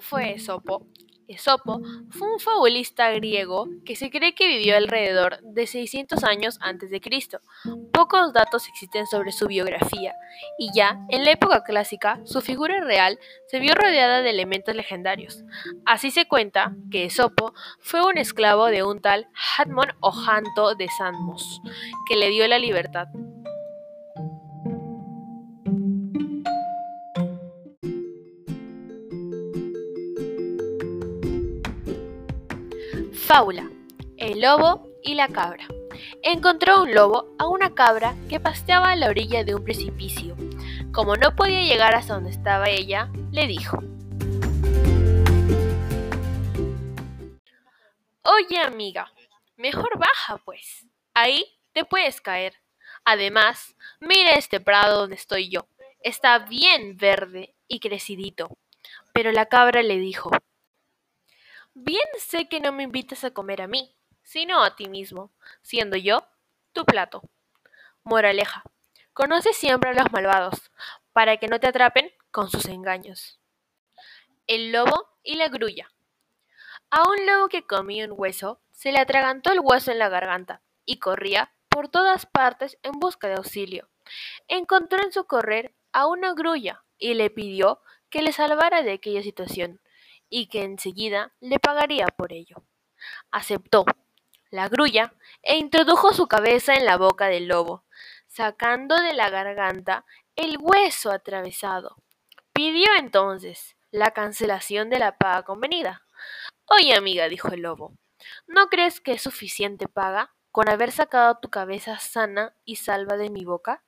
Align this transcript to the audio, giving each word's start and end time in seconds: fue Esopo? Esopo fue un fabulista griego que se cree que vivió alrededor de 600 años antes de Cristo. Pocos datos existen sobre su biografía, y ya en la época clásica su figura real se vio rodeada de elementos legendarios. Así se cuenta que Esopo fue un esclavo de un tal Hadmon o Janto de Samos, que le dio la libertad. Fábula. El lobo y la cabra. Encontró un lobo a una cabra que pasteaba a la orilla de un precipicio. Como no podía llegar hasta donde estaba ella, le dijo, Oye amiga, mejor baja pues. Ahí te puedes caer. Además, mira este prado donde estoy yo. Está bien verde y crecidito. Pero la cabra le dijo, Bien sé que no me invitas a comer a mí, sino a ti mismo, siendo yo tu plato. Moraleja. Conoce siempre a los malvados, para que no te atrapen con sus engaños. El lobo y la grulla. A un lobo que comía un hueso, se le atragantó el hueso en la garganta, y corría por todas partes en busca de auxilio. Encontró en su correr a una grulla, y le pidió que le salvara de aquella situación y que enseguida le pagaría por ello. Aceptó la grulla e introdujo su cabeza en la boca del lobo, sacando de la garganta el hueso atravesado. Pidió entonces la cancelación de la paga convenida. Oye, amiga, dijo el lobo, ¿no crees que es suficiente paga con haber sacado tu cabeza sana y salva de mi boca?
fue 0.00 0.32
Esopo? 0.32 0.86
Esopo 1.28 1.80
fue 2.10 2.32
un 2.32 2.38
fabulista 2.38 3.10
griego 3.10 3.66
que 3.84 3.96
se 3.96 4.10
cree 4.10 4.34
que 4.34 4.46
vivió 4.46 4.76
alrededor 4.76 5.40
de 5.42 5.66
600 5.66 6.22
años 6.22 6.58
antes 6.60 6.90
de 6.90 7.00
Cristo. 7.00 7.40
Pocos 7.92 8.32
datos 8.32 8.68
existen 8.68 9.06
sobre 9.06 9.32
su 9.32 9.48
biografía, 9.48 10.14
y 10.58 10.70
ya 10.74 11.00
en 11.08 11.24
la 11.24 11.32
época 11.32 11.64
clásica 11.64 12.20
su 12.24 12.40
figura 12.42 12.80
real 12.84 13.18
se 13.48 13.58
vio 13.58 13.74
rodeada 13.74 14.22
de 14.22 14.30
elementos 14.30 14.76
legendarios. 14.76 15.42
Así 15.84 16.10
se 16.10 16.28
cuenta 16.28 16.76
que 16.90 17.04
Esopo 17.06 17.54
fue 17.80 18.06
un 18.06 18.18
esclavo 18.18 18.66
de 18.66 18.84
un 18.84 19.00
tal 19.00 19.26
Hadmon 19.58 19.88
o 20.00 20.12
Janto 20.12 20.76
de 20.76 20.88
Samos, 20.96 21.60
que 22.08 22.16
le 22.16 22.28
dio 22.28 22.46
la 22.46 22.58
libertad. 22.58 23.08
Fábula. 33.12 33.70
El 34.16 34.40
lobo 34.40 34.88
y 35.02 35.14
la 35.14 35.28
cabra. 35.28 35.66
Encontró 36.22 36.82
un 36.82 36.94
lobo 36.94 37.34
a 37.38 37.48
una 37.48 37.74
cabra 37.74 38.14
que 38.28 38.40
pasteaba 38.40 38.90
a 38.90 38.96
la 38.96 39.08
orilla 39.08 39.44
de 39.44 39.54
un 39.54 39.64
precipicio. 39.64 40.36
Como 40.92 41.16
no 41.16 41.34
podía 41.34 41.62
llegar 41.62 41.94
hasta 41.94 42.14
donde 42.14 42.30
estaba 42.30 42.68
ella, 42.68 43.10
le 43.32 43.46
dijo, 43.46 43.78
Oye 48.22 48.58
amiga, 48.58 49.12
mejor 49.56 49.98
baja 49.98 50.38
pues. 50.44 50.86
Ahí 51.14 51.44
te 51.72 51.84
puedes 51.84 52.20
caer. 52.20 52.54
Además, 53.04 53.76
mira 54.00 54.32
este 54.32 54.60
prado 54.60 55.00
donde 55.00 55.16
estoy 55.16 55.48
yo. 55.48 55.68
Está 56.00 56.40
bien 56.40 56.96
verde 56.96 57.54
y 57.68 57.80
crecidito. 57.80 58.48
Pero 59.12 59.32
la 59.32 59.46
cabra 59.46 59.82
le 59.82 59.98
dijo, 59.98 60.30
Bien 61.78 62.08
sé 62.18 62.48
que 62.48 62.58
no 62.58 62.72
me 62.72 62.84
invitas 62.84 63.22
a 63.24 63.32
comer 63.32 63.60
a 63.60 63.66
mí, 63.66 63.94
sino 64.22 64.64
a 64.64 64.76
ti 64.76 64.88
mismo, 64.88 65.30
siendo 65.60 65.98
yo 65.98 66.26
tu 66.72 66.86
plato. 66.86 67.20
Moraleja. 68.02 68.62
Conoce 69.12 69.52
siempre 69.52 69.90
a 69.90 69.92
los 69.92 70.10
malvados, 70.10 70.72
para 71.12 71.36
que 71.36 71.48
no 71.48 71.60
te 71.60 71.66
atrapen 71.66 72.10
con 72.30 72.48
sus 72.48 72.64
engaños. 72.64 73.38
El 74.46 74.72
lobo 74.72 75.06
y 75.22 75.34
la 75.34 75.48
grulla. 75.48 75.92
A 76.88 77.06
un 77.10 77.26
lobo 77.26 77.48
que 77.48 77.66
comía 77.66 78.06
un 78.06 78.14
hueso, 78.16 78.58
se 78.72 78.90
le 78.90 78.98
atragantó 78.98 79.52
el 79.52 79.60
hueso 79.60 79.92
en 79.92 79.98
la 79.98 80.08
garganta, 80.08 80.62
y 80.86 80.98
corría 80.98 81.52
por 81.68 81.88
todas 81.88 82.24
partes 82.24 82.78
en 82.84 82.92
busca 82.92 83.28
de 83.28 83.34
auxilio. 83.34 83.90
Encontró 84.48 85.04
en 85.04 85.12
su 85.12 85.26
correr 85.26 85.74
a 85.92 86.06
una 86.06 86.32
grulla, 86.32 86.84
y 86.96 87.12
le 87.12 87.28
pidió 87.28 87.82
que 88.08 88.22
le 88.22 88.32
salvara 88.32 88.80
de 88.80 88.92
aquella 88.92 89.22
situación 89.22 89.82
y 90.28 90.46
que 90.48 90.64
enseguida 90.64 91.32
le 91.40 91.58
pagaría 91.58 92.06
por 92.06 92.32
ello. 92.32 92.64
Aceptó 93.30 93.84
la 94.50 94.68
grulla 94.68 95.14
e 95.42 95.56
introdujo 95.56 96.12
su 96.12 96.28
cabeza 96.28 96.74
en 96.74 96.84
la 96.84 96.96
boca 96.96 97.26
del 97.26 97.48
lobo, 97.48 97.84
sacando 98.26 98.96
de 98.96 99.14
la 99.14 99.30
garganta 99.30 100.04
el 100.34 100.56
hueso 100.60 101.10
atravesado. 101.10 101.96
Pidió 102.52 102.86
entonces 102.98 103.76
la 103.90 104.12
cancelación 104.12 104.90
de 104.90 104.98
la 104.98 105.16
paga 105.16 105.42
convenida. 105.42 106.02
Oye, 106.66 106.94
amiga, 106.94 107.28
dijo 107.28 107.48
el 107.48 107.62
lobo, 107.62 107.92
¿no 108.46 108.68
crees 108.68 109.00
que 109.00 109.12
es 109.12 109.22
suficiente 109.22 109.88
paga 109.88 110.34
con 110.50 110.68
haber 110.68 110.90
sacado 110.90 111.38
tu 111.38 111.50
cabeza 111.50 111.98
sana 111.98 112.54
y 112.64 112.76
salva 112.76 113.16
de 113.16 113.30
mi 113.30 113.44
boca? 113.44 113.84